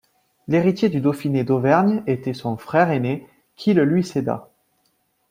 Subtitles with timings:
[0.47, 4.49] L'héritier du dauphiné d'Auvergne était son frère aîné, qui le lui céda.